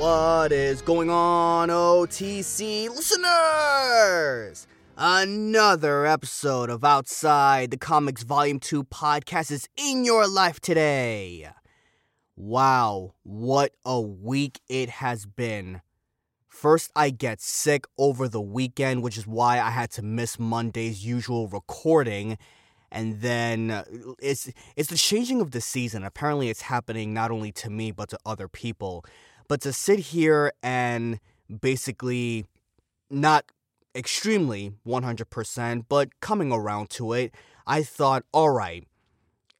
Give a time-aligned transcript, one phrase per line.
[0.00, 4.66] What is going on, OTC listeners?
[4.96, 11.50] Another episode of Outside the Comics Volume 2 podcast is in your life today.
[12.34, 15.82] Wow, what a week it has been.
[16.48, 21.04] First, I get sick over the weekend, which is why I had to miss Monday's
[21.04, 22.38] usual recording.
[22.90, 23.84] And then uh,
[24.18, 26.04] it's it's the changing of the season.
[26.04, 29.04] Apparently, it's happening not only to me but to other people.
[29.50, 31.18] But to sit here and
[31.60, 32.46] basically
[33.10, 33.46] not
[33.96, 37.34] extremely 100%, but coming around to it,
[37.66, 38.86] I thought, all right,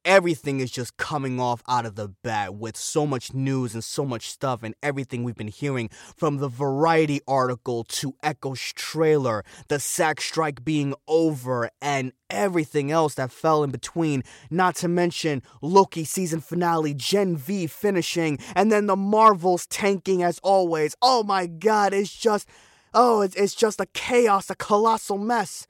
[0.05, 4.05] everything is just coming off out of the bat with so much news and so
[4.05, 9.79] much stuff and everything we've been hearing from the Variety article to Echo's trailer, the
[9.79, 14.23] SAG strike being over, and everything else that fell in between.
[14.49, 20.39] Not to mention Loki season finale, Gen V finishing, and then the Marvels tanking as
[20.43, 20.95] always.
[21.01, 22.47] Oh my god, it's just.
[22.93, 25.65] Oh, it's, it's just a chaos, a colossal mess.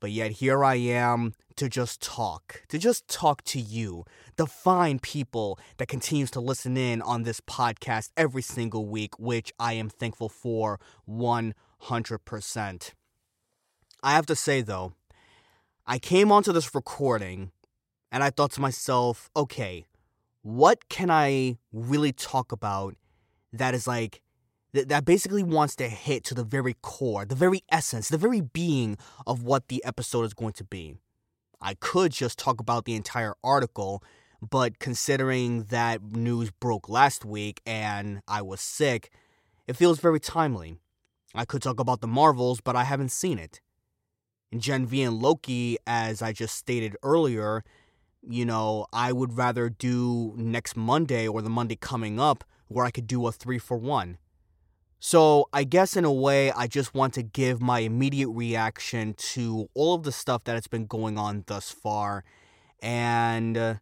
[0.00, 4.04] But yet here I am to just talk, to just talk to you,
[4.36, 9.52] the fine people that continues to listen in on this podcast every single week, which
[9.58, 12.92] I am thankful for 100%.
[14.02, 14.92] I have to say though,
[15.84, 17.50] I came onto this recording
[18.12, 19.86] and I thought to myself, okay,
[20.42, 22.94] what can I really talk about
[23.52, 24.22] that is like
[24.72, 28.40] that, that basically wants to hit to the very core, the very essence, the very
[28.40, 30.96] being of what the episode is going to be.
[31.60, 34.02] I could just talk about the entire article,
[34.40, 39.10] but considering that news broke last week and I was sick,
[39.66, 40.76] it feels very timely.
[41.34, 43.60] I could talk about the Marvels, but I haven't seen it.
[44.56, 47.64] Gen V and Loki, as I just stated earlier,
[48.22, 52.90] you know, I would rather do next Monday or the Monday coming up where I
[52.90, 54.18] could do a three for one.
[55.00, 59.68] So, I guess in a way, I just want to give my immediate reaction to
[59.74, 62.24] all of the stuff that has been going on thus far.
[62.82, 63.74] And, uh,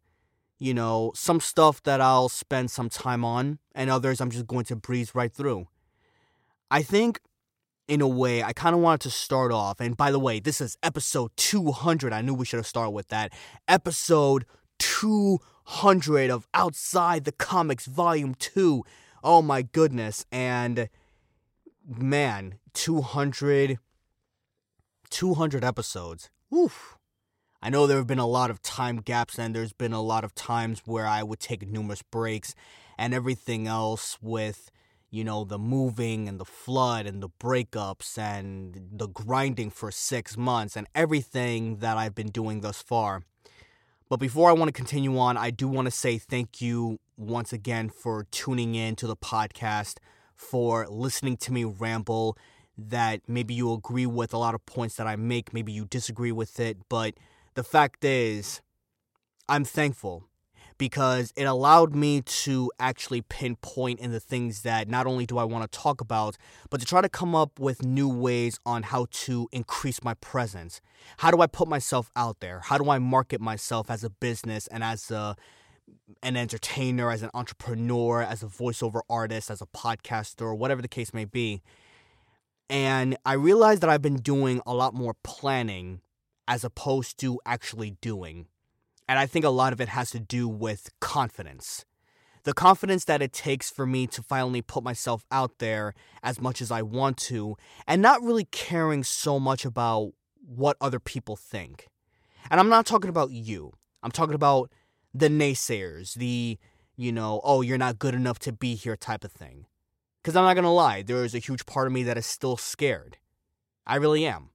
[0.59, 4.67] you know, some stuff that I'll spend some time on, and others I'm just going
[4.67, 5.69] to breeze right through.
[6.71, 7.21] I think,
[7.89, 9.81] in a way, I kind of wanted to start off.
[9.81, 12.13] And by the way, this is episode 200.
[12.13, 13.33] I knew we should have started with that.
[13.69, 14.45] Episode
[14.79, 18.83] 200 of Outside the Comics Volume 2.
[19.25, 20.27] Oh my goodness.
[20.31, 20.89] And
[21.87, 23.79] man, 200
[25.11, 26.31] 200 episodes.
[26.55, 26.99] Oof.
[27.63, 30.25] I know there have been a lot of time gaps and there's been a lot
[30.25, 32.55] of times where I would take numerous breaks
[32.99, 34.71] and everything else with
[35.11, 40.37] you know the moving and the flood and the breakups and the grinding for 6
[40.37, 43.23] months and everything that I've been doing thus far.
[44.09, 47.53] But before I want to continue on, I do want to say thank you once
[47.53, 49.99] again for tuning in to the podcast
[50.37, 52.37] for listening to me ramble
[52.79, 56.33] that maybe you agree with a lot of points that I make, maybe you disagree
[56.33, 57.15] with it, but
[57.55, 58.61] the fact is,
[59.49, 60.29] I'm thankful
[60.79, 65.45] because it allowed me to actually pinpoint in the things that not only do I
[65.45, 66.37] want to talk about,
[66.69, 70.81] but to try to come up with new ways on how to increase my presence.
[71.19, 72.61] How do I put myself out there?
[72.61, 75.37] How do I market myself as a business and as a
[76.23, 81.13] an entertainer, as an entrepreneur, as a voiceover artist, as a podcaster, whatever the case
[81.15, 81.63] may be.
[82.69, 86.01] And I realized that I've been doing a lot more planning
[86.49, 88.47] as opposed to actually doing.
[89.09, 91.85] And I think a lot of it has to do with confidence.
[92.43, 96.61] The confidence that it takes for me to finally put myself out there as much
[96.61, 100.13] as I want to, and not really caring so much about
[100.45, 101.89] what other people think.
[102.49, 103.73] And I'm not talking about you,
[104.03, 104.71] I'm talking about
[105.19, 106.59] the naysayers, the,
[106.97, 109.67] you know, oh, you're not good enough to be here type of thing.
[110.23, 112.27] Because I'm not going to lie, there is a huge part of me that is
[112.27, 113.19] still scared.
[113.87, 114.51] I really am.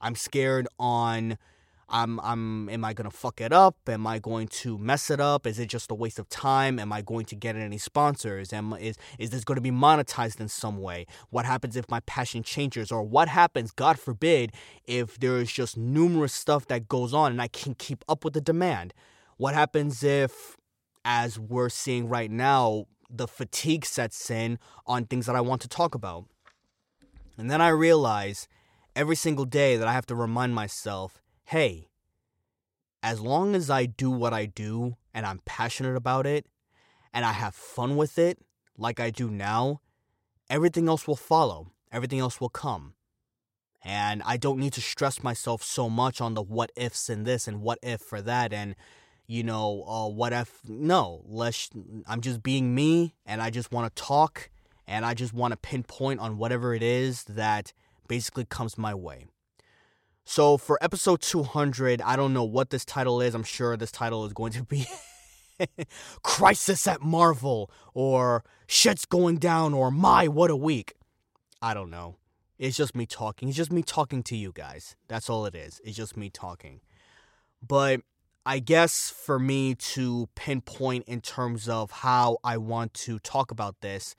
[0.00, 1.38] I'm scared on.
[1.88, 3.76] I'm I'm am I going to fuck it up?
[3.86, 5.46] Am I going to mess it up?
[5.46, 6.80] Is it just a waste of time?
[6.80, 8.52] Am I going to get any sponsors?
[8.52, 11.06] Am is is this going to be monetized in some way?
[11.30, 14.52] What happens if my passion changes or what happens god forbid
[14.84, 18.34] if there is just numerous stuff that goes on and I can't keep up with
[18.34, 18.92] the demand?
[19.38, 20.56] What happens if,
[21.04, 25.68] as we're seeing right now, the fatigue sets in on things that I want to
[25.68, 26.24] talk about?
[27.36, 28.48] And then I realize
[28.94, 31.90] every single day that I have to remind myself hey,
[33.04, 36.46] as long as I do what I do and I'm passionate about it
[37.12, 38.38] and I have fun with it
[38.76, 39.80] like I do now,
[40.50, 42.94] everything else will follow, everything else will come.
[43.84, 47.46] And I don't need to stress myself so much on the what ifs and this
[47.46, 48.74] and what if for that and
[49.26, 51.70] you know, uh, what if no, let's
[52.06, 54.50] I'm just being me and I just want to talk
[54.86, 57.72] and I just want to pinpoint on whatever it is that
[58.08, 59.26] basically comes my way.
[60.24, 63.34] So for episode 200, I don't know what this title is.
[63.34, 64.86] I'm sure this title is going to be
[66.22, 70.94] Crisis at Marvel or Shit's Going Down or My What a Week.
[71.62, 72.16] I don't know.
[72.58, 73.48] It's just me talking.
[73.48, 74.96] It's just me talking to you guys.
[75.08, 75.80] That's all it is.
[75.84, 76.80] It's just me talking.
[77.66, 78.00] But
[78.48, 83.80] I guess for me to pinpoint in terms of how I want to talk about
[83.80, 84.14] this,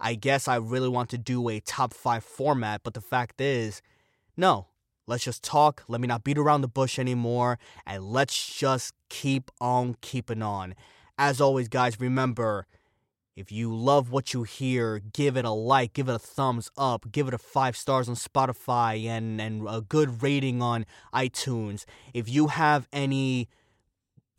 [0.00, 2.80] I guess I really want to do a top five format.
[2.82, 3.80] But the fact is,
[4.36, 4.66] no,
[5.06, 5.84] let's just talk.
[5.86, 7.60] Let me not beat around the bush anymore.
[7.86, 10.74] And let's just keep on keeping on.
[11.16, 12.66] As always, guys, remember
[13.36, 17.12] if you love what you hear, give it a like, give it a thumbs up,
[17.12, 20.84] give it a five stars on Spotify and, and a good rating on
[21.14, 21.84] iTunes.
[22.12, 23.48] If you have any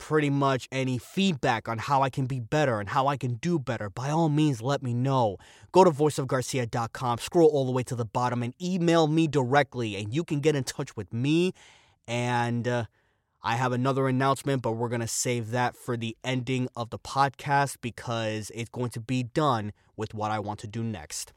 [0.00, 3.60] pretty much any feedback on how I can be better and how I can do
[3.60, 5.36] better, by all means let me know.
[5.70, 10.12] Go to voiceofgarcia.com, scroll all the way to the bottom, and email me directly, and
[10.12, 11.52] you can get in touch with me
[12.08, 12.66] and.
[12.66, 12.84] Uh,
[13.42, 16.98] I have another announcement, but we're going to save that for the ending of the
[16.98, 21.32] podcast because it's going to be done with what I want to do next.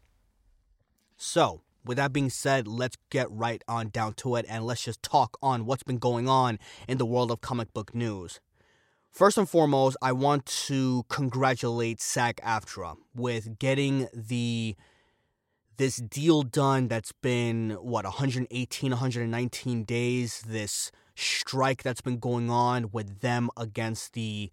[1.15, 5.01] So, with that being said, let's get right on down to it and let's just
[5.01, 8.41] talk on what's been going on in the world of comic book news.
[9.13, 14.75] First and foremost, I want to congratulate SAG AFTRA with getting the
[15.77, 20.41] this deal done that's been what 118 119 days?
[20.47, 24.51] This strike that's been going on with them against the,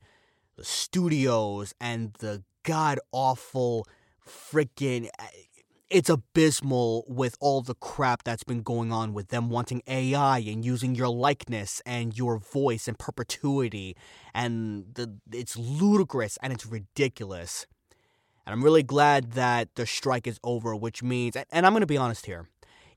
[0.56, 3.86] the studios and the god awful
[4.28, 5.26] freaking eh,
[5.90, 10.64] it's abysmal with all the crap that's been going on with them wanting AI and
[10.64, 13.96] using your likeness and your voice in perpetuity
[14.32, 17.66] and the, it's ludicrous and it's ridiculous.
[18.46, 21.86] And I'm really glad that the strike is over, which means and I'm going to
[21.86, 22.48] be honest here.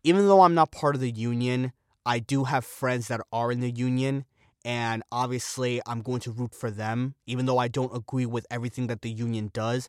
[0.03, 1.71] Even though I'm not part of the union,
[2.05, 4.25] I do have friends that are in the union,
[4.65, 8.87] and obviously I'm going to root for them, even though I don't agree with everything
[8.87, 9.87] that the union does.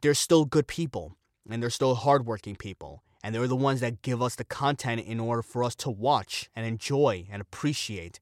[0.00, 1.16] They're still good people,
[1.50, 5.20] and they're still hardworking people, and they're the ones that give us the content in
[5.20, 8.20] order for us to watch and enjoy and appreciate.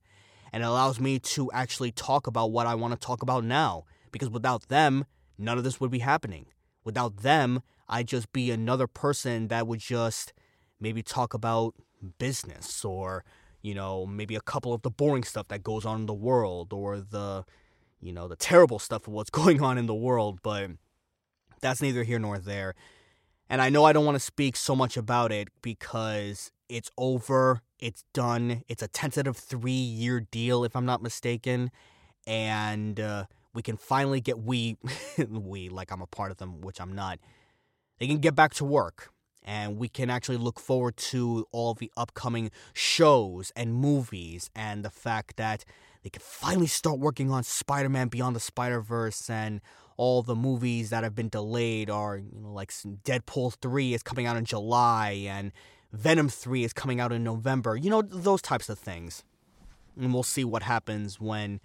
[0.53, 3.85] And it allows me to actually talk about what I want to talk about now,
[4.12, 5.05] because without them,
[5.37, 6.47] none of this would be happening.
[6.85, 10.32] Without them, I'd just be another person that would just
[10.81, 11.75] maybe talk about
[12.19, 13.25] business or
[13.62, 16.73] you know maybe a couple of the boring stuff that goes on in the world
[16.73, 17.44] or the
[18.00, 20.71] you know the terrible stuff of what's going on in the world but
[21.61, 22.75] that's neither here nor there
[23.49, 27.61] and i know i don't want to speak so much about it because it's over
[27.79, 31.70] it's done it's a tentative three year deal if i'm not mistaken.
[32.26, 34.79] And uh, we can finally get we
[35.29, 37.19] we like i'm a part of them which i'm not.
[37.99, 39.11] They can get back to work
[39.43, 44.90] and we can actually look forward to all the upcoming shows and movies and the
[44.90, 45.64] fact that
[46.02, 49.61] they can finally start working on Spider-Man Beyond the Spider-Verse and
[49.96, 54.26] all the movies that have been delayed are you know like Deadpool 3 is coming
[54.26, 55.52] out in July and
[55.92, 57.76] Venom 3 is coming out in November.
[57.76, 59.22] You know those types of things.
[59.96, 61.60] And we'll see what happens when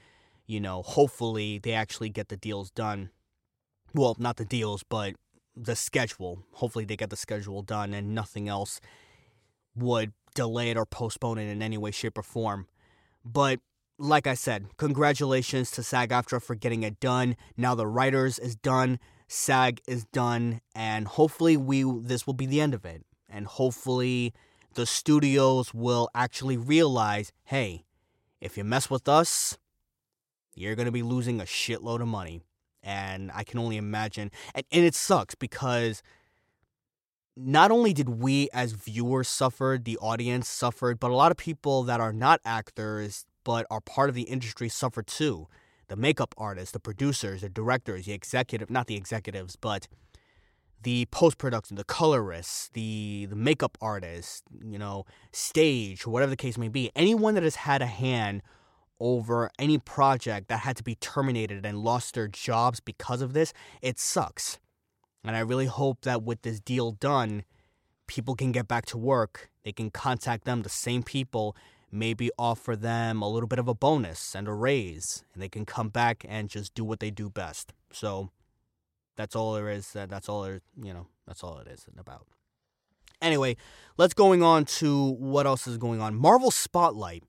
[0.45, 3.09] you know hopefully they actually get the deals done.
[3.93, 5.15] Well, not the deals, but
[5.55, 6.43] the schedule.
[6.53, 8.79] Hopefully, they get the schedule done and nothing else
[9.75, 12.67] would delay it or postpone it in any way, shape, or form.
[13.25, 13.59] But
[13.99, 17.35] like I said, congratulations to SAG AFTRA for getting it done.
[17.57, 22.61] Now the writers is done, SAG is done, and hopefully we this will be the
[22.61, 23.05] end of it.
[23.29, 24.33] And hopefully
[24.73, 27.83] the studios will actually realize, hey,
[28.39, 29.57] if you mess with us,
[30.55, 32.41] you're gonna be losing a shitload of money
[32.81, 34.31] and I can only imagine.
[34.55, 36.01] And, and it sucks because
[37.35, 41.83] not only did we as viewers suffer, the audience suffered, but a lot of people
[41.83, 45.47] that are not actors but are part of the industry suffer too.
[45.87, 49.87] The makeup artists, the producers, the directors, the executive, not the executives, but
[50.83, 56.57] the post production, the colorists, the the makeup artists, you know, stage, whatever the case
[56.57, 58.41] may be, anyone that has had a hand
[58.99, 63.53] over any project that had to be terminated and lost their jobs because of this,
[63.81, 64.59] it sucks.
[65.23, 67.43] And I really hope that with this deal done,
[68.07, 71.55] people can get back to work They can contact them, the same people,
[71.91, 75.65] maybe offer them a little bit of a bonus and a raise, and they can
[75.65, 77.73] come back and just do what they do best.
[77.91, 78.29] So
[79.15, 79.91] that's all there is.
[79.93, 82.25] That's all there, you know, that's all it is about.
[83.21, 83.57] Anyway,
[83.97, 86.15] let's going on to what else is going on.
[86.15, 87.23] Marvel Spotlight.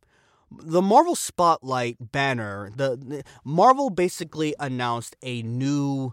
[0.53, 6.13] The Marvel Spotlight banner, the, the Marvel basically announced a new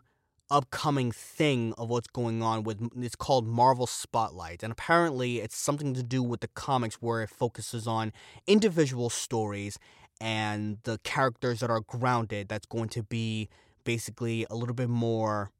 [0.50, 5.94] upcoming thing of what's going on with it's called Marvel Spotlight and apparently it's something
[5.94, 8.14] to do with the comics where it focuses on
[8.48, 9.78] individual stories
[10.22, 13.50] and the characters that are grounded that's going to be
[13.84, 15.52] basically a little bit more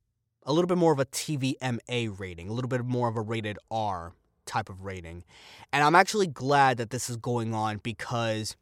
[0.48, 3.60] a little bit more of a TVMA rating, a little bit more of a rated
[3.70, 4.14] R
[4.46, 5.26] type of rating.
[5.74, 8.56] And I'm actually glad that this is going on because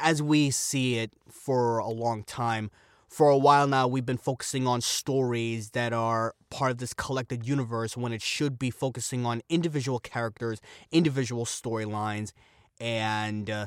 [0.00, 2.72] as we see it for a long time,
[3.10, 7.44] for a while now, we've been focusing on stories that are part of this collected
[7.44, 10.60] universe when it should be focusing on individual characters,
[10.92, 12.30] individual storylines,
[12.78, 13.66] and uh,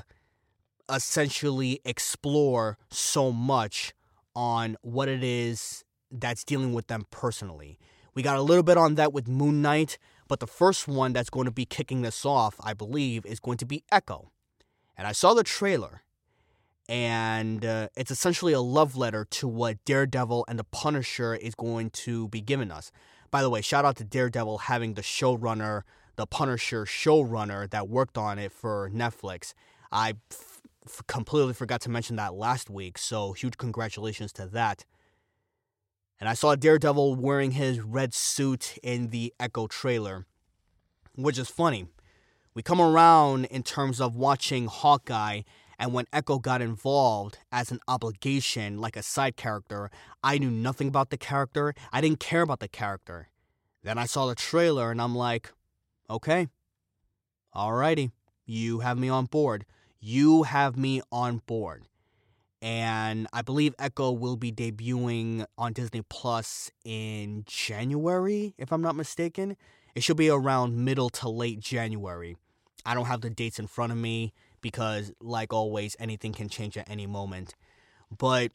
[0.89, 3.93] essentially explore so much
[4.33, 7.77] on what it is that's dealing with them personally.
[8.15, 9.97] We got a little bit on that with Moon Knight,
[10.29, 13.57] but the first one that's going to be kicking this off, I believe, is going
[13.57, 14.31] to be Echo.
[14.95, 16.03] And I saw the trailer,
[16.89, 21.89] and uh, it's essentially a love letter to what Daredevil and the Punisher is going
[21.91, 22.91] to be giving us.
[23.31, 25.83] By the way, shout out to Daredevil having the showrunner,
[26.17, 29.53] the Punisher showrunner that worked on it for Netflix.
[29.91, 30.61] I f-
[31.07, 34.85] completely forgot to mention that last week, so huge congratulations to that.
[36.19, 40.25] And I saw Daredevil wearing his red suit in the Echo trailer,
[41.15, 41.87] which is funny.
[42.53, 45.41] We come around in terms of watching Hawkeye
[45.83, 49.91] and when Echo got involved as an obligation, like a side character,
[50.23, 51.73] I knew nothing about the character.
[51.91, 53.27] I didn't care about the character.
[53.83, 55.51] Then I saw the trailer and I'm like,
[56.09, 56.47] okay,
[57.53, 58.11] alrighty,
[58.45, 59.65] you have me on board.
[59.99, 61.83] You have me on board.
[62.61, 68.95] And I believe Echo will be debuting on Disney Plus in January, if I'm not
[68.95, 69.57] mistaken.
[69.95, 72.37] It should be around middle to late January.
[72.85, 74.31] I don't have the dates in front of me
[74.63, 77.53] because, like always, anything can change at any moment.
[78.17, 78.51] But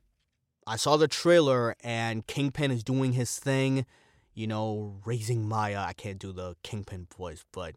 [0.67, 3.87] I saw the trailer, and Kingpin is doing his thing,
[4.35, 5.79] you know, raising Maya.
[5.79, 7.77] I can't do the Kingpin voice, but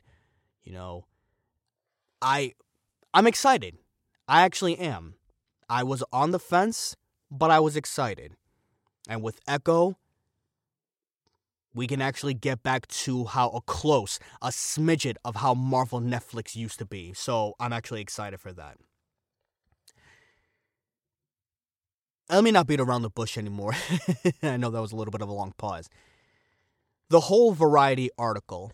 [0.63, 1.05] you know,
[2.23, 2.53] I
[3.13, 3.77] I'm excited.
[4.27, 5.15] I actually am.
[5.69, 6.95] I was on the fence,
[7.29, 8.35] but I was excited.
[9.07, 9.97] And with Echo,
[11.73, 16.55] we can actually get back to how a close, a smidget of how Marvel Netflix
[16.55, 17.13] used to be.
[17.13, 18.77] So I'm actually excited for that.
[22.29, 23.73] Let me not beat around the bush anymore.
[24.43, 25.89] I know that was a little bit of a long pause.
[27.09, 28.71] The whole Variety article.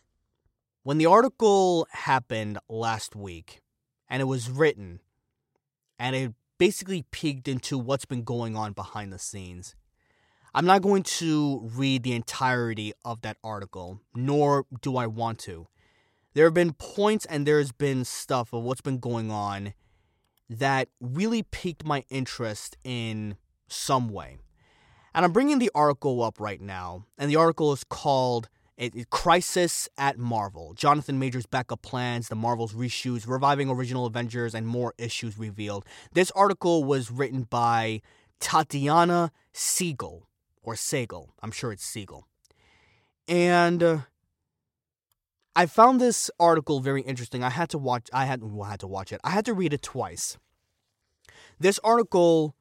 [0.83, 3.61] When the article happened last week,
[4.07, 4.99] and it was written,
[5.99, 9.75] and it basically peeked into what's been going on behind the scenes
[10.57, 15.67] I'm not going to read the entirety of that article, nor do I want to.
[16.33, 19.75] There have been points and there's been stuff of what's been going on
[20.49, 23.37] that really piqued my interest in
[23.67, 24.37] some way.
[25.13, 28.49] And I'm bringing the article up right now, and the article is called
[29.11, 30.73] Crisis at Marvel.
[30.73, 35.85] Jonathan Majors' backup plans, the Marvel's reshoots, reviving original Avengers, and more issues revealed.
[36.13, 38.01] This article was written by
[38.39, 40.27] Tatiana Siegel
[40.67, 41.29] or Segal.
[41.41, 42.27] I'm sure it's Siegel.
[43.25, 43.97] And uh,
[45.55, 47.41] I found this article very interesting.
[47.41, 48.09] I had to watch.
[48.12, 49.21] I had well, I had to watch it.
[49.24, 50.38] I had to read it twice.
[51.57, 52.53] This article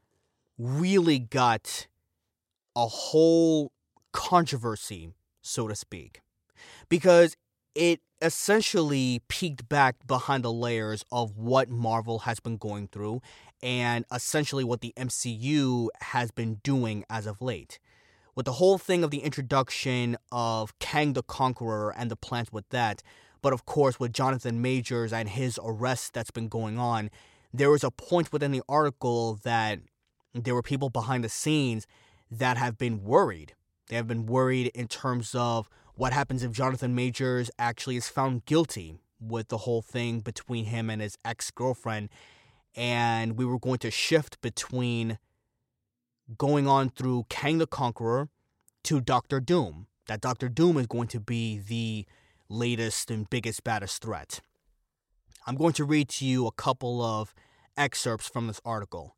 [0.57, 1.89] really got
[2.77, 3.73] a whole
[4.13, 5.11] controversy,
[5.43, 6.21] so to speak,
[6.89, 7.37] because
[7.75, 13.21] it essentially peeked back behind the layers of what Marvel has been going through
[13.63, 17.81] and essentially what the MCU has been doing as of late
[18.37, 22.69] with the whole thing of the introduction of Kang the Conqueror and the plans with
[22.69, 23.03] that,
[23.41, 27.11] but of course with Jonathan Majors and his arrest that's been going on,
[27.53, 29.81] there was a point within the article that
[30.35, 31.87] there were people behind the scenes
[32.31, 33.55] that have been worried.
[33.89, 38.45] They have been worried in terms of what happens if Jonathan Majors actually is found
[38.45, 42.11] guilty with the whole thing between him and his ex girlfriend.
[42.75, 45.19] And we were going to shift between
[46.39, 48.29] going on through Kang the Conqueror
[48.85, 49.87] to Doctor Doom.
[50.07, 52.07] That Doctor Doom is going to be the
[52.49, 54.41] latest and biggest, baddest threat.
[55.47, 57.35] I'm going to read to you a couple of
[57.77, 59.16] excerpts from this article.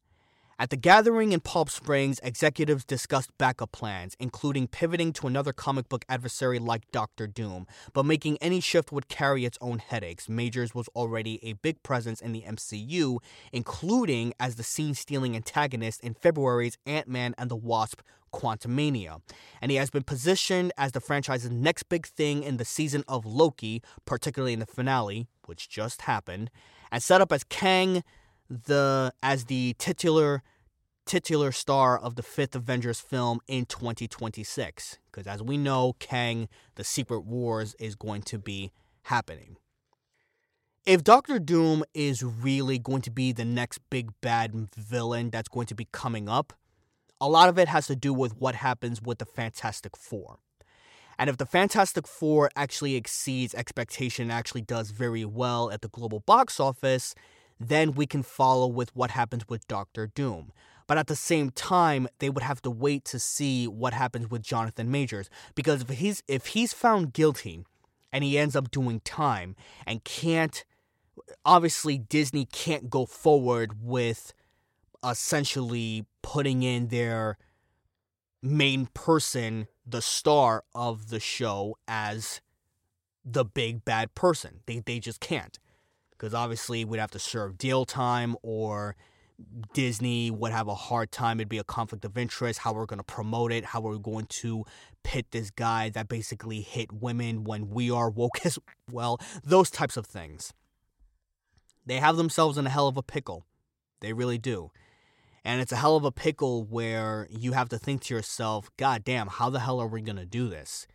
[0.60, 5.88] At the gathering in Palm Springs, executives discussed backup plans, including pivoting to another comic
[5.88, 10.28] book adversary like Doctor Doom, but making any shift would carry its own headaches.
[10.28, 13.18] Majors was already a big presence in the MCU,
[13.52, 18.00] including as the scene stealing antagonist in February's Ant Man and the Wasp
[18.32, 19.20] Quantumania.
[19.62, 23.24] And he has been positioned as the franchise's next big thing in the season of
[23.24, 26.50] Loki, particularly in the finale, which just happened,
[26.90, 28.02] and set up as Kang
[28.48, 30.42] the as the titular
[31.06, 34.98] titular star of the fifth Avengers film in 2026.
[35.10, 39.56] Because as we know, Kang, the Secret Wars is going to be happening.
[40.84, 45.66] If Doctor Doom is really going to be the next big bad villain that's going
[45.66, 46.52] to be coming up,
[47.20, 50.38] a lot of it has to do with what happens with the Fantastic Four.
[51.18, 56.20] And if the Fantastic Four actually exceeds expectation, actually does very well at the global
[56.20, 57.14] box office,
[57.60, 60.52] then we can follow with what happens with Doctor Doom.
[60.86, 64.42] But at the same time, they would have to wait to see what happens with
[64.42, 67.64] Jonathan Majors because if he's if he's found guilty
[68.10, 69.54] and he ends up doing time
[69.86, 70.64] and can't
[71.44, 74.32] obviously Disney can't go forward with
[75.06, 77.36] essentially putting in their
[78.42, 82.40] main person, the star of the show as
[83.24, 84.60] the big bad person.
[84.64, 85.58] They they just can't
[86.18, 88.96] because obviously we'd have to serve deal time or
[89.72, 91.38] Disney would have a hard time.
[91.38, 92.60] It'd be a conflict of interest.
[92.60, 94.64] How we're going to promote it, how we're going to
[95.04, 98.58] pit this guy that basically hit women when we are woke as
[98.90, 99.20] well.
[99.44, 100.52] Those types of things.
[101.86, 103.46] They have themselves in a hell of a pickle.
[104.00, 104.70] They really do.
[105.44, 109.04] And it's a hell of a pickle where you have to think to yourself, God
[109.04, 110.86] damn, how the hell are we going to do this?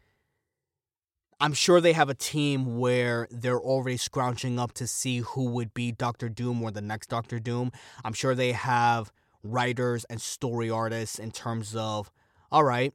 [1.43, 5.73] I'm sure they have a team where they're already scrounging up to see who would
[5.73, 7.73] be Doctor Doom or the next Doctor Doom.
[8.05, 9.11] I'm sure they have
[9.43, 12.09] writers and story artists in terms of,
[12.49, 12.93] all right,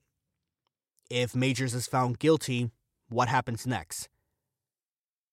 [1.11, 2.71] if Majors is found guilty,
[3.11, 4.09] what happens next?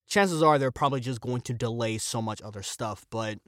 [0.09, 3.39] Chances are they're probably just going to delay so much other stuff, but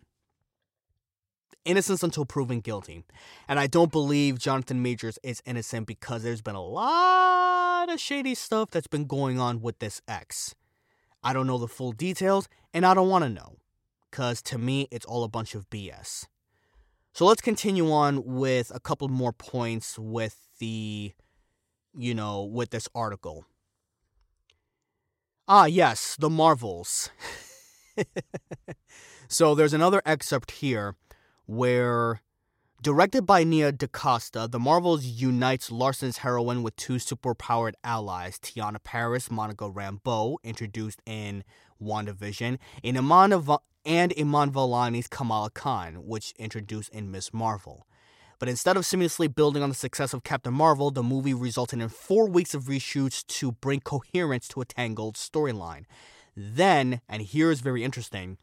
[1.68, 3.04] innocence until proven guilty.
[3.48, 8.34] And I don't believe Jonathan Majors is innocent because there's been a lot of shady
[8.34, 10.56] stuff that's been going on with this ex.
[11.24, 13.58] I don't know the full details, and I don't want to know,
[14.10, 16.26] because to me, it's all a bunch of BS.
[17.14, 21.14] So let's continue on with a couple more points with the,
[21.98, 23.46] you know, with this article.
[25.48, 27.10] Ah, yes, the Marvels.
[29.28, 30.96] so there's another excerpt here
[31.48, 32.22] where
[32.82, 39.32] directed by Nia DaCosta, The Marvels unites Larson's heroine with two superpowered allies, Teyonah Parris,
[39.32, 41.44] Monica Rambeau, introduced in
[41.82, 47.34] WandaVision, and Iman, Av- and Iman Vellani's Kamala Khan, which introduced in Ms.
[47.34, 47.88] Marvel.
[48.40, 51.90] But instead of seamlessly building on the success of Captain Marvel, the movie resulted in
[51.90, 55.86] four weeks of reshoots to bring coherence to a tangled storyline.
[56.36, 58.38] Then, and here's very interesting,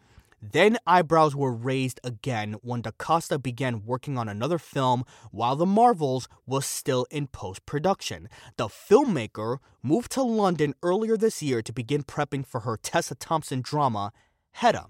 [0.52, 6.28] then eyebrows were raised again when DaCosta began working on another film while The Marvels
[6.46, 8.28] was still in post production.
[8.56, 13.62] The filmmaker moved to London earlier this year to begin prepping for her Tessa Thompson
[13.62, 14.12] drama,
[14.52, 14.86] Hedda.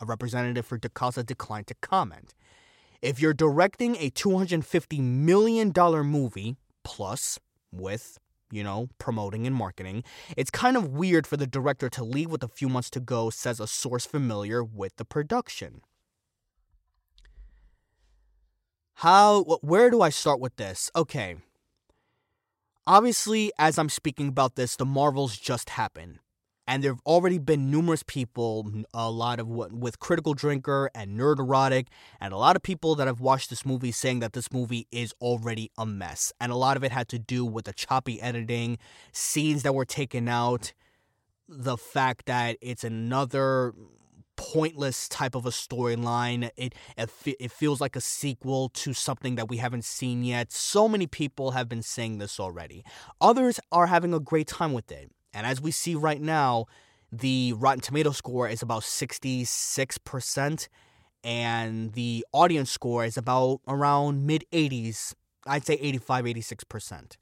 [0.00, 2.34] A representative for DaCosta declined to comment.
[3.00, 5.72] If you're directing a $250 million
[6.06, 7.38] movie, plus
[7.72, 8.18] with
[8.52, 10.04] you know, promoting and marketing.
[10.36, 13.30] It's kind of weird for the director to leave with a few months to go,
[13.30, 15.80] says a source familiar with the production.
[18.96, 20.90] How, where do I start with this?
[20.94, 21.36] Okay.
[22.86, 26.18] Obviously, as I'm speaking about this, the Marvels just happened
[26.66, 31.18] and there have already been numerous people, a lot of what with Critical Drinker and
[31.18, 31.88] Nerdrotic,
[32.20, 35.12] and a lot of people that have watched this movie saying that this movie is
[35.20, 36.32] already a mess.
[36.40, 38.78] And a lot of it had to do with the choppy editing,
[39.12, 40.72] scenes that were taken out,
[41.48, 43.74] the fact that it's another
[44.36, 46.50] pointless type of a storyline.
[46.56, 50.52] It, it it feels like a sequel to something that we haven't seen yet.
[50.52, 52.84] So many people have been saying this already.
[53.20, 55.10] Others are having a great time with it.
[55.32, 56.66] And as we see right now,
[57.10, 60.68] the Rotten Tomato score is about 66%,
[61.24, 65.14] and the audience score is about around mid 80s.
[65.46, 67.16] I'd say 85, 86%.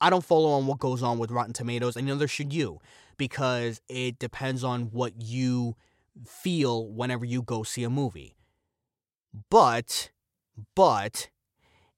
[0.00, 2.80] I don't follow on what goes on with Rotten Tomatoes, and neither should you,
[3.16, 5.76] because it depends on what you
[6.26, 8.36] feel whenever you go see a movie.
[9.48, 10.10] But,
[10.74, 11.30] but,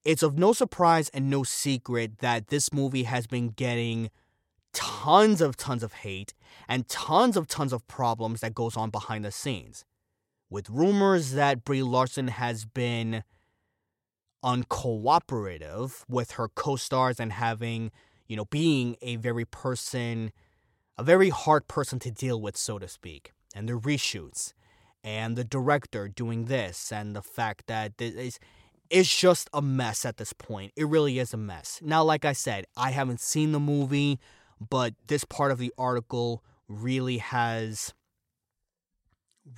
[0.05, 4.11] it's of no surprise and no secret that this movie has been getting
[4.75, 6.35] tons of tons of hate
[6.69, 9.85] and tons of tons of problems that goes on behind the scenes
[10.51, 13.25] with rumors that Brie Larson has been
[14.45, 17.91] uncooperative with her co-stars and having,
[18.29, 20.33] you know, being a very person
[20.97, 23.33] a very hard person to deal with, so to speak.
[23.53, 24.53] And the reshoots
[25.03, 28.39] and the director doing this and the fact that this
[28.91, 30.73] it's just a mess at this point.
[30.77, 31.81] It really is a mess.
[31.83, 34.21] Now, like I said, I haven't seen the movie,
[34.71, 37.95] but this part of the article really has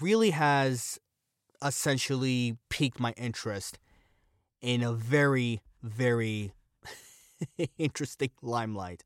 [0.01, 0.99] really has
[1.64, 3.79] essentially piqued my interest
[4.61, 6.53] in a very, very
[7.79, 9.05] interesting limelight.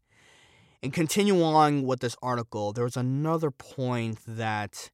[0.82, 4.90] And continue on with this article, there was another point that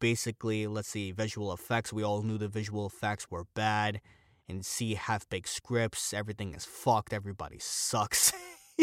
[0.00, 1.92] basically, let's see, visual effects.
[1.92, 4.00] We all knew the visual effects were bad.
[4.48, 8.32] And see half baked scripts, everything is fucked, everybody sucks.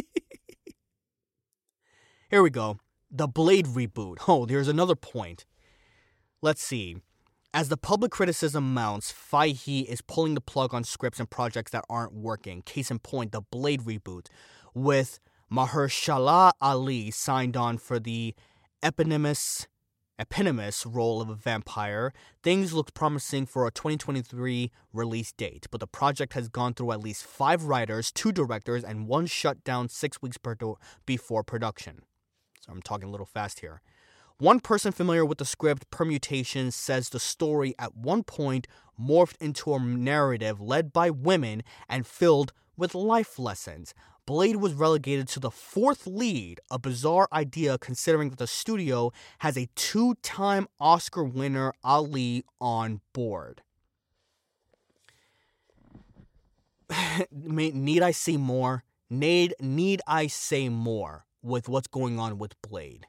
[2.29, 2.77] Here we go.
[3.09, 4.17] The Blade reboot.
[4.27, 5.47] Oh, there's another point.
[6.43, 6.97] Let's see.
[7.55, 11.85] As the public criticism mounts, Feige is pulling the plug on scripts and projects that
[11.89, 12.61] aren't working.
[12.61, 14.27] Case in point, the Blade reboot,
[14.75, 15.19] with
[15.51, 18.35] Mahershala Ali signed on for the
[18.83, 19.65] eponymous
[20.19, 22.13] eponymous role of a vampire,
[22.43, 26.99] things looked promising for a 2023 release date, but the project has gone through at
[26.99, 30.37] least five writers, two directors, and one shutdown six weeks
[31.07, 32.03] before production.
[32.59, 33.81] So I'm talking a little fast here.
[34.37, 38.67] One person familiar with the script permutations says the story at one point
[38.99, 43.93] morphed into a narrative led by women and filled with life lessons.
[44.25, 49.57] Blade was relegated to the fourth lead, a bizarre idea considering that the studio has
[49.57, 53.61] a two time Oscar winner Ali on board.
[57.31, 58.83] need I see more?
[59.09, 63.07] Need, need I say more with what's going on with Blade?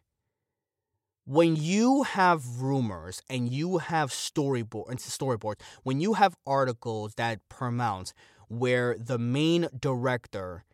[1.31, 8.13] when you have rumors and you have storyboard storyboards, when you have articles that pronounce
[8.49, 10.65] where the main director,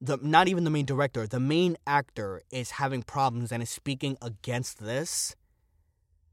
[0.00, 4.16] the not even the main director, the main actor is having problems and is speaking
[4.22, 5.36] against this.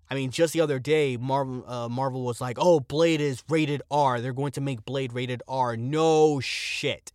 [0.09, 3.81] I mean, just the other day, Marvel uh, Marvel was like, "Oh, Blade is rated
[3.91, 4.21] R.
[4.21, 7.11] They're going to make Blade rated R." No shit.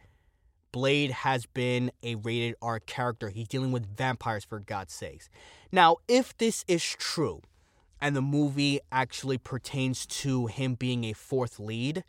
[0.72, 3.30] Blade has been a rated R character.
[3.30, 5.28] He's dealing with vampires for God's sakes.
[5.72, 7.42] Now, if this is true
[8.00, 12.04] and the movie actually pertains to him being a fourth lead,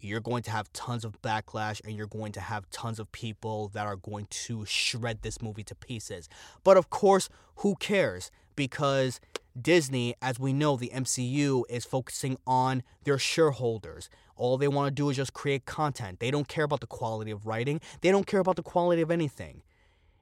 [0.00, 3.68] you're going to have tons of backlash and you're going to have tons of people
[3.68, 6.28] that are going to shred this movie to pieces.
[6.62, 8.30] But of course, who cares?
[8.58, 9.20] Because
[9.60, 14.10] Disney, as we know, the MCU is focusing on their shareholders.
[14.34, 16.18] All they want to do is just create content.
[16.18, 19.12] They don't care about the quality of writing, they don't care about the quality of
[19.12, 19.62] anything.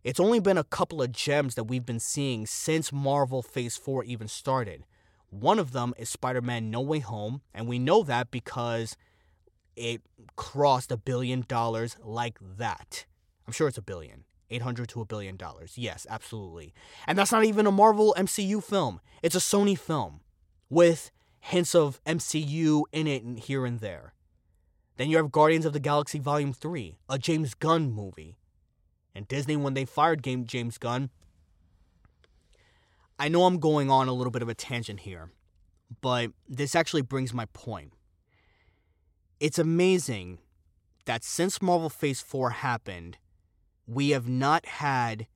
[0.05, 4.05] It's only been a couple of gems that we've been seeing since Marvel Phase 4
[4.05, 4.85] even started.
[5.31, 8.99] One of them is Spider Man No Way Home, and we know that because
[9.77, 10.03] it
[10.37, 13.07] crossed a billion dollars like that.
[13.47, 14.25] I'm sure it's a billion.
[14.51, 15.75] 800 to a billion dollars.
[15.77, 16.73] Yes, absolutely.
[17.07, 19.01] And that's not even a Marvel MCU film.
[19.23, 20.21] It's a Sony film
[20.71, 24.15] with hints of MCU in it here and there.
[24.97, 28.37] Then you have Guardians of the Galaxy Volume 3, a James Gunn movie.
[29.15, 31.11] And Disney, when they fired James Gunn,
[33.19, 35.31] I know I'm going on a little bit of a tangent here,
[36.01, 37.93] but this actually brings my point.
[39.41, 40.39] It's amazing
[41.07, 43.17] that since Marvel Phase 4 happened,
[43.87, 45.27] we have not had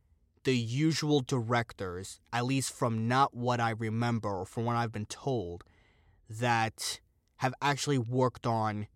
[0.45, 5.07] the usual directors, at least from not what I remember or from what I've been
[5.07, 5.65] told,
[6.29, 7.01] that
[7.37, 8.87] have actually worked on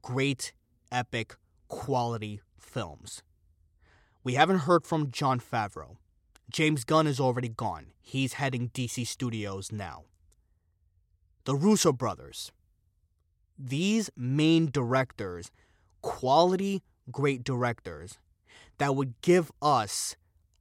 [0.00, 0.52] great,
[0.90, 1.36] epic,
[1.68, 3.22] quality films.
[4.22, 5.96] We haven't heard from Jon Favreau.
[6.50, 7.88] James Gunn is already gone.
[8.00, 10.04] He's heading DC Studios now.
[11.44, 12.52] The Russo brothers.
[13.58, 15.50] These main directors,
[16.00, 18.18] quality, great directors,
[18.78, 20.16] that would give us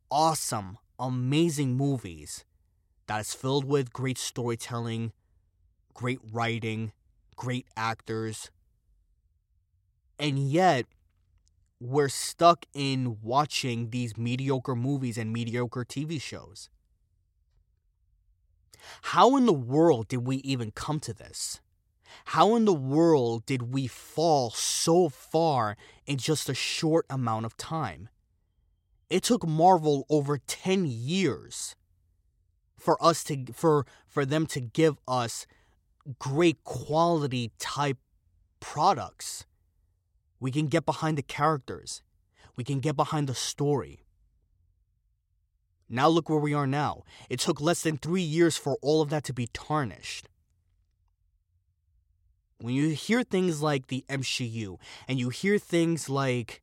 [0.10, 2.46] awesome, amazing movies
[3.08, 5.12] that is filled with great storytelling,
[5.94, 6.92] great writing,
[7.36, 8.52] great actors.
[10.20, 10.86] And yet,
[11.80, 16.70] we're stuck in watching these mediocre movies and mediocre TV shows.
[19.02, 21.62] How in the world did we even come to this?
[22.26, 27.58] How in the world did we fall so far in just a short amount of
[27.58, 28.10] time?
[29.10, 31.76] It took Marvel over 10 years
[32.78, 35.46] for us to for for them to give us
[36.20, 37.98] great quality type
[38.60, 39.46] products
[40.44, 42.04] we can get behind the characters.
[42.58, 44.04] We can get behind the story.
[45.88, 47.04] Now look where we are now.
[47.30, 50.28] It took less than three years for all of that to be tarnished.
[52.60, 56.62] When you hear things like the MCU and you hear things like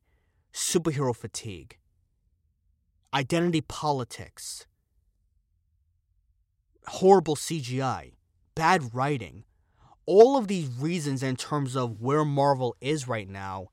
[0.53, 1.77] superhero fatigue,
[3.13, 4.65] identity politics,
[6.87, 8.13] horrible CGI,
[8.55, 9.43] bad writing,
[10.05, 13.67] all of these reasons in terms of where Marvel is right now,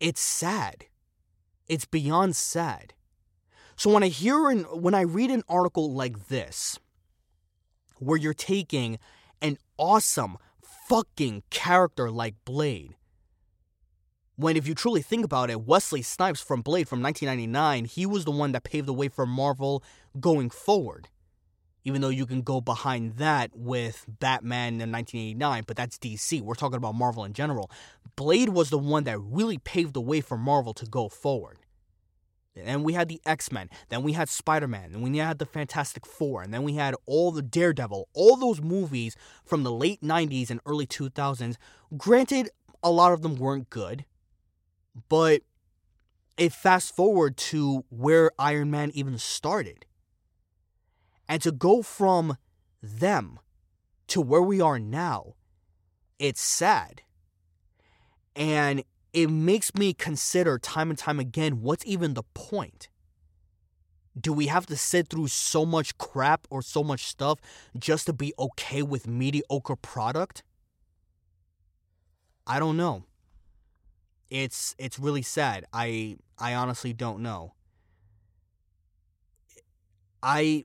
[0.00, 0.86] it's sad.
[1.68, 2.94] It's beyond sad.
[3.76, 6.78] So when I hear and when I read an article like this,
[7.98, 8.98] where you're taking
[9.40, 10.36] an awesome
[10.92, 12.96] fucking character like Blade,
[14.36, 18.26] when if you truly think about it, Wesley Snipes from Blade from 1999, he was
[18.26, 19.82] the one that paved the way for Marvel
[20.20, 21.08] going forward.
[21.86, 26.42] Even though you can go behind that with Batman in 1989, but that's DC.
[26.42, 27.70] We're talking about Marvel in general.
[28.14, 31.56] Blade was the one that really paved the way for Marvel to go forward.
[32.54, 35.46] And we had the X Men, then we had Spider Man, and we had the
[35.46, 40.02] Fantastic Four, and then we had all the Daredevil, all those movies from the late
[40.02, 41.56] 90s and early 2000s.
[41.96, 42.50] Granted,
[42.82, 44.04] a lot of them weren't good,
[45.08, 45.42] but
[46.36, 49.86] it fast forward to where Iron Man even started.
[51.28, 52.36] And to go from
[52.82, 53.38] them
[54.08, 55.36] to where we are now,
[56.18, 57.02] it's sad.
[58.36, 62.88] And it makes me consider time and time again what's even the point?
[64.18, 67.38] Do we have to sit through so much crap or so much stuff
[67.78, 70.42] just to be okay with mediocre product?
[72.46, 73.04] I don't know.
[74.28, 75.64] It's it's really sad.
[75.72, 77.54] I I honestly don't know.
[80.22, 80.64] I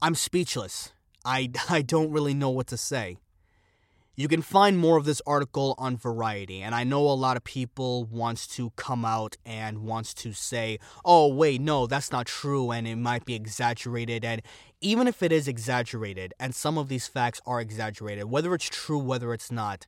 [0.00, 0.92] I'm speechless.
[1.24, 3.18] I I don't really know what to say.
[4.18, 7.44] You can find more of this article on Variety, and I know a lot of
[7.44, 12.72] people wants to come out and wants to say, "Oh, wait, no, that's not true
[12.72, 14.42] and it might be exaggerated." And
[14.80, 18.98] even if it is exaggerated, and some of these facts are exaggerated, whether it's true,
[18.98, 19.86] whether it's not,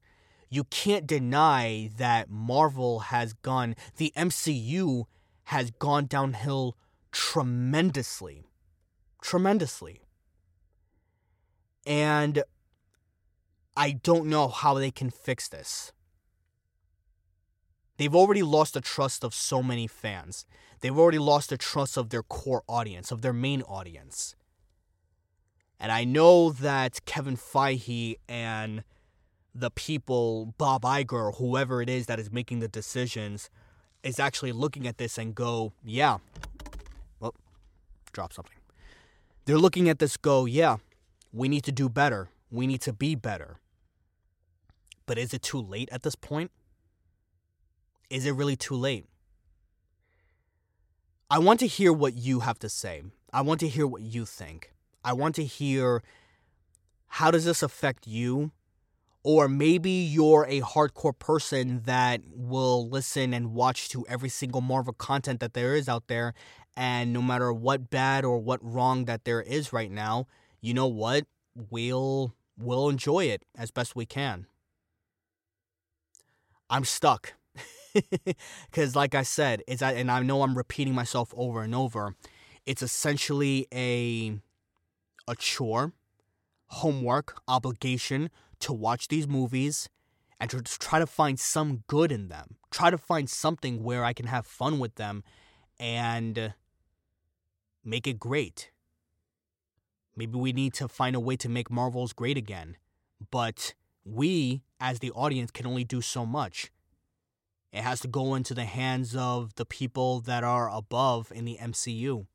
[0.48, 5.06] you can't deny that Marvel has gone, the MCU
[5.46, 6.76] has gone downhill
[7.10, 8.46] tremendously.
[9.20, 10.02] Tremendously.
[11.84, 12.44] And
[13.76, 15.92] I don't know how they can fix this.
[17.96, 20.46] They've already lost the trust of so many fans.
[20.80, 24.34] They've already lost the trust of their core audience, of their main audience.
[25.78, 28.84] And I know that Kevin Feige and
[29.54, 33.50] the people, Bob Iger, whoever it is that is making the decisions,
[34.02, 36.18] is actually looking at this and go, yeah.
[37.18, 37.34] Well,
[38.12, 38.56] drop something.
[39.44, 40.76] They're looking at this, go, yeah,
[41.32, 42.28] we need to do better.
[42.50, 43.60] We need to be better.
[45.06, 46.50] But is it too late at this point?
[48.08, 49.06] Is it really too late?
[51.30, 53.02] I want to hear what you have to say.
[53.32, 54.72] I want to hear what you think.
[55.04, 56.02] I want to hear
[57.06, 58.52] how does this affect you?
[59.22, 64.94] Or maybe you're a hardcore person that will listen and watch to every single Marvel
[64.94, 66.34] content that there is out there
[66.76, 70.26] and no matter what bad or what wrong that there is right now,
[70.60, 71.26] you know what?
[71.54, 74.46] We'll we'll enjoy it as best we can.
[76.68, 77.34] I'm stuck.
[78.72, 82.14] Cuz like I said, it's and I know I'm repeating myself over and over.
[82.66, 84.38] It's essentially a
[85.26, 85.92] a chore,
[86.66, 89.88] homework, obligation to watch these movies
[90.38, 92.56] and to try to find some good in them.
[92.70, 95.22] Try to find something where I can have fun with them
[95.78, 96.54] and
[97.84, 98.70] make it great.
[100.16, 102.76] Maybe we need to find a way to make Marvels great again.
[103.30, 106.70] But we, as the audience, can only do so much.
[107.72, 111.58] It has to go into the hands of the people that are above in the
[111.60, 112.26] MCU.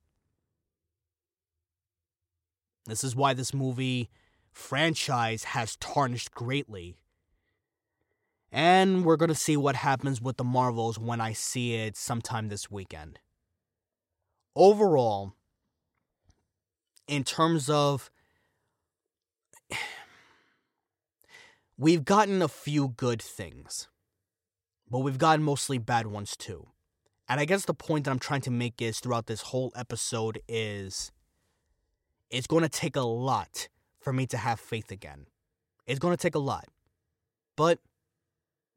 [2.86, 4.10] This is why this movie
[4.52, 6.96] franchise has tarnished greatly.
[8.52, 12.48] And we're going to see what happens with the Marvels when I see it sometime
[12.48, 13.20] this weekend.
[14.56, 15.34] Overall,
[17.08, 18.10] in terms of
[21.78, 23.88] we've gotten a few good things,
[24.90, 26.68] but we've gotten mostly bad ones too.
[27.28, 30.40] And I guess the point that I'm trying to make is throughout this whole episode
[30.48, 31.12] is
[32.30, 33.68] it's going to take a lot
[34.00, 35.26] for me to have faith again.
[35.88, 36.66] It's going to take a lot.
[37.56, 37.80] But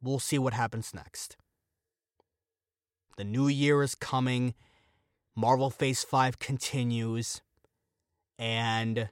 [0.03, 1.37] we'll see what happens next.
[3.17, 4.55] The new year is coming.
[5.35, 7.43] Marvel Phase 5 continues
[8.39, 9.09] and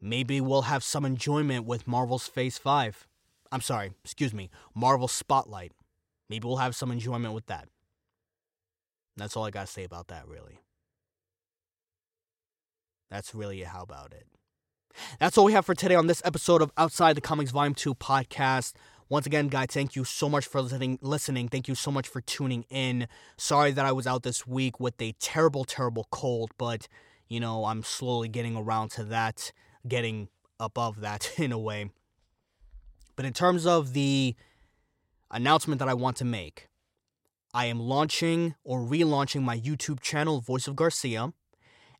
[0.00, 3.06] maybe we'll have some enjoyment with Marvel's Phase 5.
[3.52, 5.72] I'm sorry, excuse me, Marvel Spotlight.
[6.28, 7.68] Maybe we'll have some enjoyment with that.
[9.16, 10.60] That's all I got to say about that, really.
[13.10, 14.26] That's really how about it.
[15.20, 17.94] That's all we have for today on this episode of Outside the Comics Volume 2
[17.94, 18.74] podcast.
[19.08, 20.98] Once again, guys, thank you so much for listening.
[21.00, 23.06] Listening, thank you so much for tuning in.
[23.36, 26.88] Sorry that I was out this week with a terrible, terrible cold, but
[27.28, 29.52] you know I'm slowly getting around to that,
[29.86, 31.90] getting above that in a way.
[33.14, 34.34] But in terms of the
[35.30, 36.68] announcement that I want to make,
[37.54, 41.32] I am launching or relaunching my YouTube channel, Voice of Garcia,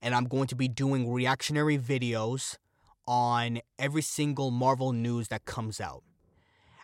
[0.03, 2.59] and I'm going to be doing reactionary videos
[3.07, 6.03] on every single Marvel news that comes out.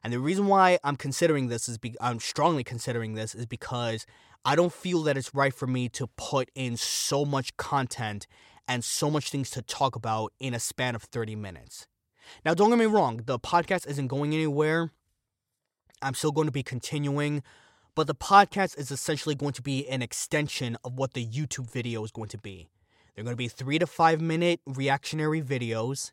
[0.02, 4.07] And the reason why I'm considering this is be- I'm strongly considering this is because
[4.44, 8.26] I don't feel that it's right for me to put in so much content
[8.66, 11.87] and so much things to talk about in a span of 30 minutes.
[12.44, 14.90] Now, don't get me wrong, the podcast isn't going anywhere.
[16.00, 17.42] I'm still going to be continuing,
[17.94, 22.02] but the podcast is essentially going to be an extension of what the YouTube video
[22.02, 22.68] is going to be.
[23.14, 26.11] They're going to be three to five minute reactionary videos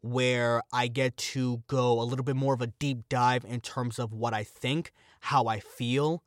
[0.00, 3.98] where I get to go a little bit more of a deep dive in terms
[3.98, 6.22] of what I think, how I feel,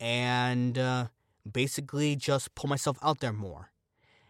[0.00, 1.06] and uh,
[1.50, 3.70] basically just pull myself out there more.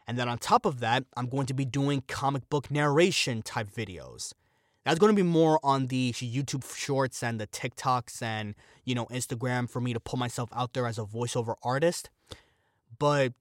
[0.06, 3.70] And then on top of that, I'm going to be doing comic book narration type
[3.70, 4.32] videos.
[4.84, 8.54] That's going to be more on the YouTube shorts and the TikToks and,
[8.84, 12.10] you know, Instagram for me to pull myself out there as a voiceover artist.
[12.98, 13.34] But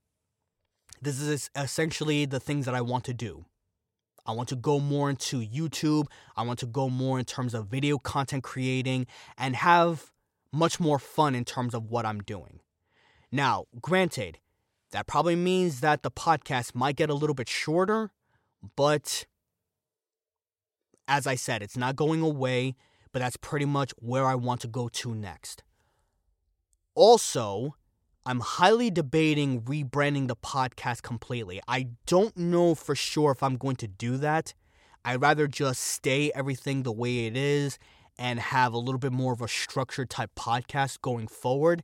[1.01, 3.45] this is essentially the things that I want to do.
[4.25, 6.05] I want to go more into YouTube.
[6.37, 10.11] I want to go more in terms of video content creating and have
[10.51, 12.59] much more fun in terms of what I'm doing.
[13.31, 14.39] Now, granted,
[14.91, 18.12] that probably means that the podcast might get a little bit shorter,
[18.75, 19.25] but
[21.07, 22.75] as I said, it's not going away,
[23.12, 25.63] but that's pretty much where I want to go to next.
[26.95, 27.75] Also,
[28.25, 31.62] I'm highly debating rebranding the podcast completely.
[31.67, 34.53] I don't know for sure if I'm going to do that.
[35.05, 37.79] I'd rather just stay everything the way it is
[38.19, 41.84] and have a little bit more of a structured type podcast going forward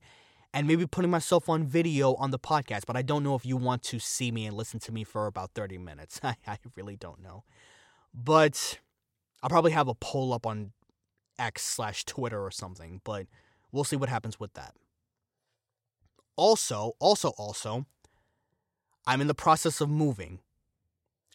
[0.54, 2.82] and maybe putting myself on video on the podcast.
[2.86, 5.28] But I don't know if you want to see me and listen to me for
[5.28, 6.20] about 30 minutes.
[6.24, 7.46] I, I really don't know.
[8.14, 8.80] But
[9.42, 10.74] I'll probably have a poll up on
[11.40, 13.28] X slash Twitter or something, but
[13.72, 14.76] we'll see what happens with that.
[16.36, 17.86] Also, also, also,
[19.08, 20.40] I'm in the process of moving.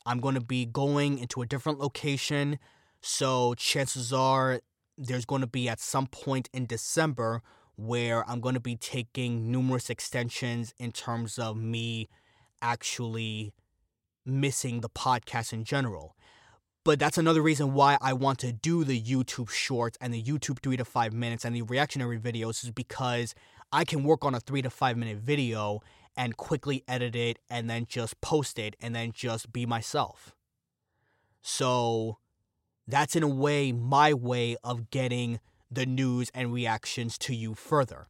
[0.05, 2.59] I'm going to be going into a different location,
[3.01, 4.61] so chances are
[5.01, 7.43] there's going to be at some point in December
[7.77, 12.11] where I'm going to be taking numerous extensions in terms of me
[12.61, 13.55] actually
[14.27, 16.15] missing the podcast in general.
[16.85, 20.63] But that's another reason why I want to do the YouTube shorts and the YouTube
[20.63, 23.35] three to five minutes and the reactionary videos is because
[23.73, 25.81] I can work on a three to five minute video
[26.17, 30.35] and quickly edit it and then just post it and then just be myself.
[31.41, 32.19] So
[32.87, 35.41] that's in a way my way of getting
[35.71, 38.09] the news and reactions to you further.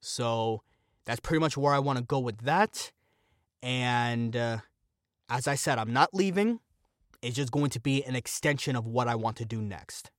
[0.00, 0.62] So
[1.04, 2.92] that's pretty much where I want to go with that.
[3.62, 4.58] And uh,
[5.28, 6.60] as I said, I'm not leaving.
[7.20, 10.12] It's just going to be an extension of what I want to do next.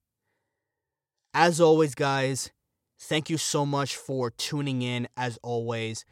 [1.34, 2.52] As always, guys,
[3.02, 6.04] Thank you so much for tuning in as always.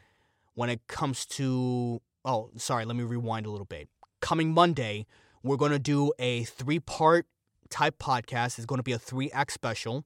[0.54, 3.88] When it comes to, oh, sorry, let me rewind a little bit.
[4.20, 5.06] Coming Monday,
[5.42, 7.26] we're going to do a three part
[7.70, 8.58] type podcast.
[8.58, 10.04] is going to be a three act special.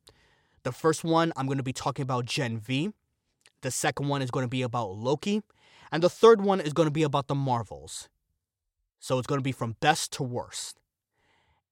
[0.62, 2.90] The first one, I'm going to be talking about Gen V.
[3.62, 5.42] The second one is going to be about Loki.
[5.90, 8.08] And the third one is going to be about the Marvels.
[8.98, 10.78] So it's going to be from best to worst.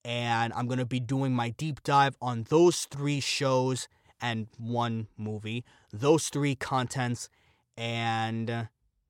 [0.05, 3.89] And I'm going to be doing my deep dive on those three shows
[4.21, 5.65] and one movie.
[5.93, 7.29] Those three contents,
[7.77, 8.65] and uh,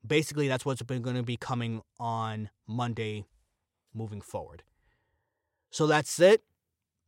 [0.06, 3.24] basically that's what's been going to be coming on Monday
[3.94, 4.62] moving forward.
[5.70, 6.42] So that's it.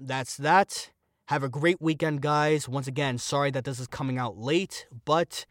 [0.04, 0.90] That's that.
[1.26, 2.68] Have a great weekend, guys.
[2.68, 5.46] Once again, sorry that this is coming out late, but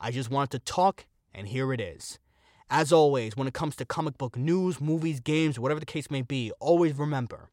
[0.00, 2.18] I just wanted to talk, and here it is.
[2.70, 6.22] As always, when it comes to comic book news, movies, games, whatever the case may
[6.22, 7.50] be, always remember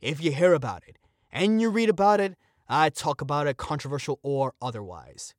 [0.00, 0.96] if you hear about it
[1.30, 2.34] and you read about it,
[2.66, 5.34] I talk about it, controversial or otherwise.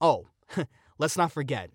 [0.00, 0.26] Oh,
[0.98, 1.70] let's not forget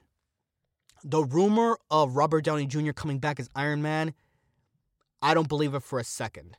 [1.01, 2.91] the rumor of Robert Downey Jr.
[2.91, 4.13] coming back as Iron Man.
[5.21, 6.57] I don't believe it for a second.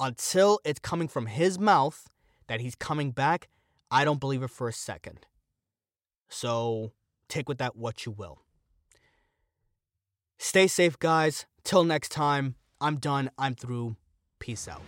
[0.00, 2.08] Until it's coming from his mouth
[2.48, 3.48] that he's coming back,
[3.90, 5.26] I don't believe it for a second.
[6.30, 6.92] So
[7.28, 8.40] take with that what you will.
[10.38, 11.44] Stay safe, guys.
[11.64, 13.30] Till next time, I'm done.
[13.36, 13.96] I'm through.
[14.38, 14.80] Peace out.